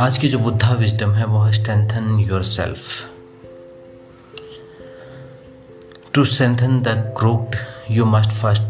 [0.00, 3.10] आज की जो बुद्धा विजडम है, वो है strengthen yourself
[6.14, 7.56] to strengthen the crooked
[7.90, 8.62] you must first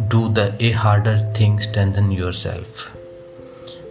[0.00, 2.96] do the a harder thing strengthen yourself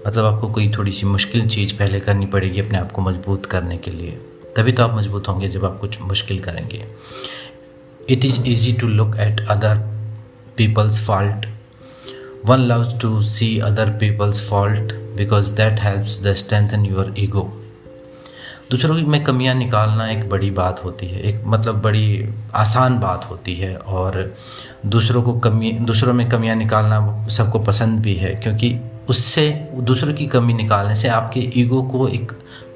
[0.07, 3.77] मतलब आपको कोई थोड़ी सी मुश्किल चीज़ पहले करनी पड़ेगी अपने आप को मज़बूत करने
[3.77, 4.11] के लिए।
[4.57, 6.83] तभी तो आप मज़बूत होंगे जब आप कुछ मुश्किल करेंगे।
[8.09, 9.77] It is easy to look at other
[10.57, 11.58] people's fault
[12.45, 17.41] one loves to see other people's fault because that helps the strengthen your ego
[18.71, 23.55] दूसरों में कमियाँ निकालना एक बड़ी बात होती है, एक मतलब बड़ी आसान बात होती
[23.55, 24.35] है और
[24.85, 28.75] दूसरों को कमी, दूसरों में कमियाँ निकालना सबको पसंद भी है क्योंकि
[29.09, 32.31] उससे, दूसरों की कमी निकालने से आपके ईगो को एक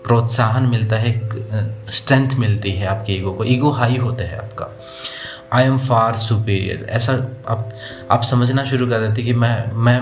[0.06, 4.70] प्रोत्साहन मिलता है, एक स्ट्रेंथ मिलती है आपके ईगो को। ईगो हाई होता है आपका।
[5.54, 7.14] आई एम फार सुपीरियर ऐसा
[7.48, 7.70] आप
[8.12, 10.00] आप समझना शुरू कर देते कि मैं मैं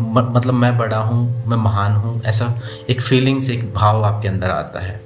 [0.00, 2.54] मतलब मैं बड़ा हूँ, मैं महान हूँ, ऐसा
[2.90, 5.00] एक फीलिंग्स एक भाव आपके अंदर आता है।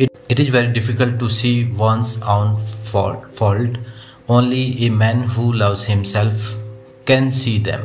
[0.00, 2.56] It it is very difficult to see one's own
[3.38, 3.78] fault
[4.30, 6.48] only a man who loves himself
[7.06, 7.82] can see them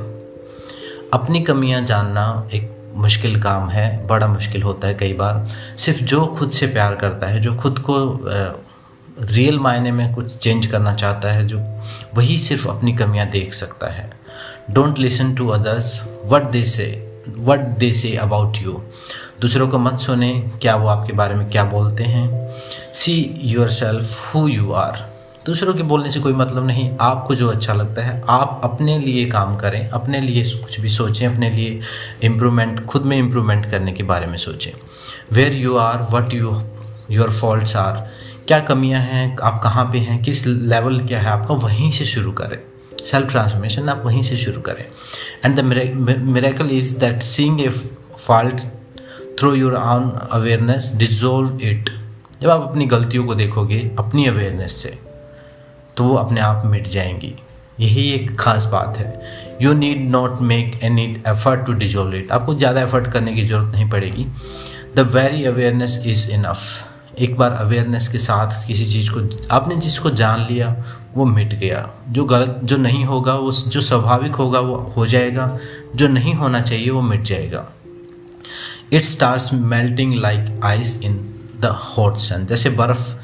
[1.13, 6.25] अपनी कमियाँ जानना एक मुश्किल काम है, बड़ा मुश्किल होता है कई बार। सिर्फ़ जो
[6.37, 7.95] खुद से प्यार करता है, जो खुद को
[9.21, 11.59] रियल मायने में कुछ चेंज करना चाहता है जो
[12.15, 14.09] वही सिर्फ़ अपनी कमियाँ देख सकता है।
[14.71, 16.87] Don't listen to others what they say
[17.37, 18.81] what they say about you
[19.41, 22.55] दूसरों को मत सुने क्या वो आपके बारे में क्या बोलते हैं।
[22.93, 23.13] See
[23.69, 25.09] yourself who you are
[25.45, 29.25] दूसरों के बोलने से कोई मतलब नहीं। आपको जो अच्छा लगता है, आप अपने लिए
[29.25, 31.79] काम करें, अपने लिए कुछ भी सोचें, अपने लिए
[32.23, 34.71] इम्प्रूवमेंट खुद में इम्प्रूवमेंट करने के बारे में सोचें।
[35.31, 36.61] Where you are what you
[37.11, 38.07] your faults are
[38.51, 42.31] क्या कमियाँ हैं, आप कहाँ पे हैं, किस लेवल क्या है, आपका वहीं से शुरू
[42.31, 42.57] करें।
[43.05, 44.83] सेल्फ ट्रांसफॉर्मेशन आप वहीं से शुरू करें।
[45.45, 47.69] And the miracle is that seeing a
[48.17, 48.61] fault
[49.39, 51.89] through your own awareness dissolve it
[52.41, 54.97] जब आप अपनी गलतियों को देखोगे, अपनी अवेयरनेस से
[55.97, 57.33] तो वो अपने आप मिट जाएँगी।
[57.79, 62.55] यही एक खास बात है। You need not make any effort to dissolve it आपको
[62.55, 64.27] ज़्यादा एफर्ट करने की ज़रूरत नहीं पड़ेगी।
[64.95, 66.89] The very awareness is enough
[67.19, 70.83] एक बार अवेयरनेस के साथ किसी चीज़ को, आपने जिसको जान लिया,
[71.15, 75.57] वो मिट गया। जो गलत, जो नहीं होगा, वो जो स्वाभाविक होगा, वो हो जाएगा।
[75.95, 77.65] जो नहीं होना चाहिए, वो मिट जाएगा।
[78.93, 83.15] It starts melting like ice in the hot sun जैसे बर्फ़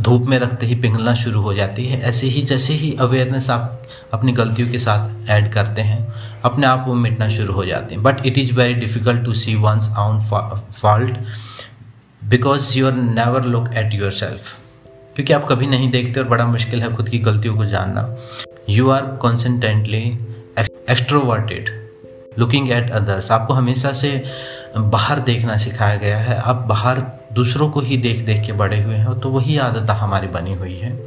[0.00, 3.82] धूप में रखते ही पिघलना शुरू हो जाती है। ऐसे ही, जैसे ही अवेयरनेस आप
[4.14, 6.12] अपनी गलतियों के साथ ऐड करते हैं,
[6.44, 9.54] अपने आप वो मिटना शुरू हो जाते हैं। But it is very difficult to see
[9.54, 10.20] one's own
[10.72, 11.18] fault
[12.30, 14.52] because you are never look at yourself
[15.14, 18.04] क्योंकि आप कभी नहीं देखते और बड़ा मुश्किल है खुद की गलतियों को जानना।
[18.70, 20.02] You are constantly
[20.58, 21.70] extroverted
[22.38, 24.12] looking at others आपको हमेशा से
[24.76, 27.02] बाहर देखना सिखाया गया है। आप बाहर
[27.34, 30.76] दूसरों को ही देख देख के बड़े हुए हैं तो वही आदत हमारी बनी हुई
[30.76, 30.98] है।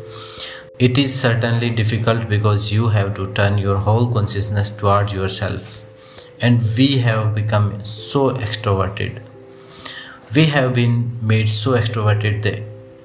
[0.81, 6.61] It is certainly difficult because you have to turn your whole consciousness toward yourself and
[6.75, 9.21] we have become so extroverted
[10.35, 12.59] we have been made so extroverted that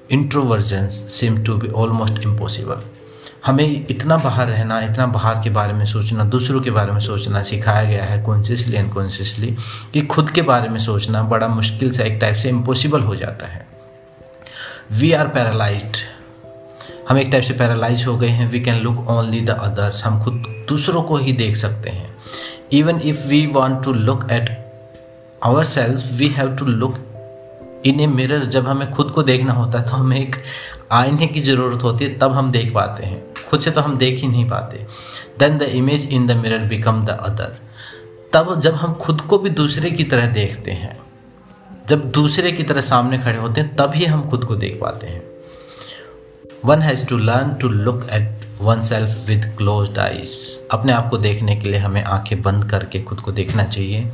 [0.09, 2.79] introversions seem to be almost impossible.
[3.45, 7.43] हमें इतना बाहर रहना, इतना बाहर के बारे में सोचना, दूसरों के बारे में सोचना
[7.43, 9.55] सिखाया गया है कॉन्शियसली अनकॉन्शियसली
[9.93, 13.47] कि खुद के बारे में सोचना बड़ा मुश्किल से एक टाइप से इम्पॉसिबल हो जाता
[13.47, 13.67] है।
[14.91, 16.01] वी आर पैरालाइज
[17.09, 20.23] हम एक टाइप से पैरालाइज हो गए हैं। We can look only the others हम
[20.23, 22.15] खुद दूसरों को ही देख सकते हैं।
[22.73, 24.49] Even if we want to look at
[25.43, 27.05] our self we have to look
[27.85, 30.35] in a mirror जब हमें खुद को देखना होता है तो हमें एक
[30.91, 34.19] आईने की ज़रूरत होती है, तब हम देख पाते हैं। खुद से तो हम देख
[34.21, 34.85] ही नहीं पाते।
[35.39, 37.57] Then the image in the mirror become the other
[38.33, 40.97] तब जब हम खुद को भी दूसरे की तरह देखते हैं,
[41.89, 45.21] जब दूसरे की तरह सामने खड़े होते हैं, तभी हम खुद को देख पाते हैं।
[46.65, 50.31] One has to learn to look at one self with close eyes
[50.71, 54.11] अपने आप को देखने के लिए हमें आँखें बंद करके खुद को देखना चाहिए।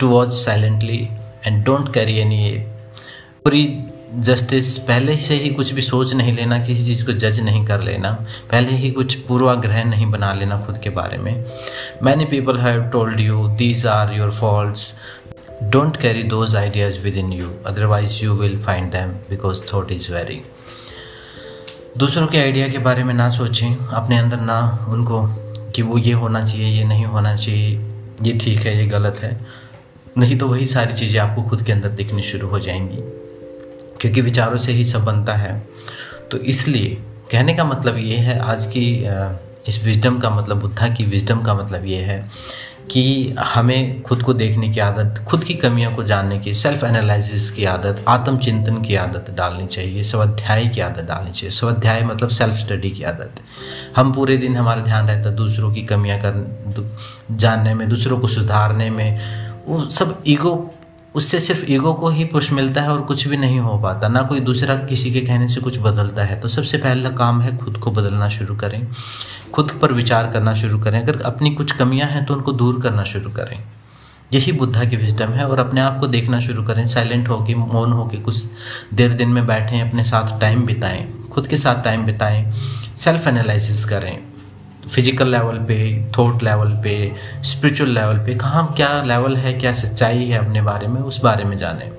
[0.00, 0.98] To watch silently
[1.46, 2.42] and don't carry any
[4.16, 7.80] prejudice पहले से ही कुछ भी सोच नहीं लेना, किसी चीज़ को जज नहीं कर
[7.80, 8.10] लेना,
[8.50, 11.44] पहले ही कुछ पूर्वाग्रह नहीं बना लेना खुद के बारे में।
[12.02, 14.94] Many people have told you these are your faults
[15.62, 20.10] don't carry those ideas with in you otherwise you will find them because thought is
[20.12, 20.40] very
[21.98, 25.22] दूसरों के आइडिया के बारे में ना सोचें, अपने अंदर ना उनको
[25.74, 27.78] कि वो ये होना चाहिए, ये नहीं होना चाहिए,
[28.22, 29.38] ये ठीक है, ये गलत है।
[30.18, 33.02] नहीं तो वही सारी चीज़ें आपको खुद के अंदर दिखनी शुरू हो जाएँगी।
[34.00, 35.68] क्योंकि विचारों से ही सब बनता है।
[36.30, 36.94] तो इसलिए
[37.32, 39.08] कहने का मतलब ये है, आज की
[39.68, 42.30] इस विजडम का मतलब बुद्धा की विजडम का मतलब ये है
[42.90, 47.50] कि हमें खुद को देखने की आदत, खुद की कमियों को जानने की सेल्फ एनालिसिस
[47.50, 52.54] की आदत, आत्मचिंतन की आदत डालनी चाहिए, स्वाध्याय की आदत डालनी चाहिए। स्वाध्याय मतलब सेल्फ
[52.54, 53.40] स्टडी की आदत।
[53.96, 56.86] हम पूरे दिन हमारा ध्यान रहता है दूसरों की कमियाँ कर
[57.30, 59.20] जानने में, दूसरों को सुधारने में,
[59.66, 60.73] वो सब ईगो
[61.14, 64.22] उससे सिर्फ़ ईगो को ही पुश मिलता है और कुछ भी नहीं हो पाता। ना
[64.22, 67.76] कोई दूसरा किसी के कहने से कुछ बदलता है। तो सबसे पहला काम है खुद
[67.76, 68.88] को बदलना शुरू करें।
[69.52, 73.04] खुद पर विचार करना शुरू करें। अगर अपनी कुछ कमियाँ हैं तो उनको दूर करना
[73.04, 73.64] शुरू करें।
[74.32, 77.92] यही बुद्धा की विजडम है और अपने आप को देखना शुरू करें। साइलेंट होके, मौन
[77.92, 78.44] होके, कुछ
[78.94, 82.52] देर दिन में बैठें, अपने साथ टाइम बिताएँ। खुद के साथ टाइम बिताएँ।
[82.96, 84.33] सेल्फ एनालिसिस करें।
[84.88, 85.76] फ़िज़िकल लेवल पे
[86.18, 87.12] थॉट लेवल पे
[87.44, 91.44] स्पिरिचुअल लेवल पे, कहाँ क्या लेवल है, क्या सच्चाई है अपने बारे में, उस बारे
[91.44, 91.90] में जानें।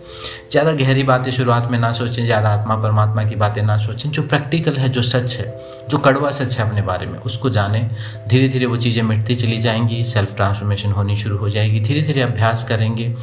[0.51, 4.23] ज़्यादा गहरी बातें शुरुआत में ना सोचें, ज़्यादा आत्मा परमात्मा की बातें ना सोचें, जो
[4.23, 5.47] प्रैक्टिकल है, जो सच है,
[5.89, 7.89] जो कड़वा सच है अपने बारे में, उसको जानें।
[8.27, 12.21] धीरे धीरे वो चीज़ें मिटती चली जाएँगी सेल्फ ट्रांसफॉर्मेशन होनी शुरू हो जाएगी धीरे धीरे
[12.21, 13.13] अभ्यास करेंगे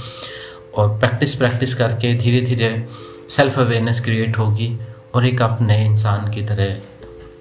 [0.75, 2.87] और प्रैक्टिस प्रैक्टिस करके धीरे धीरे
[3.29, 4.77] सेल्फ अवेयरनेस क्रिएट होगी
[5.15, 6.92] और एक आप नए इंसान की तरह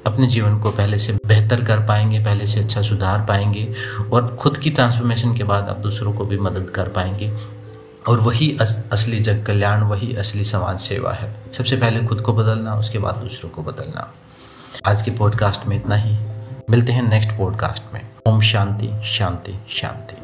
[0.06, 3.74] अपने जीवन को पहले से बेहतर कर पाएँगे पहले से अच्छा सुधार पाएँगे
[4.14, 7.38] और खुद की ट्रांसफॉर्मेशन के बाद आप दूसरों को भी मदद कर पाएँगे।
[8.10, 12.34] और वही अस, असली जग कल्याण वही असली समाज सेवा है। सबसे पहले खुद को
[12.34, 14.14] बदलना उसके बाद दूसरों को बदलना।
[14.86, 16.18] आज के पॉडकास्ट में इतना ही।
[16.70, 20.21] मिलते हैं नेक्स्ट पॉडकास्ट में। ओम शांति शांति शांति।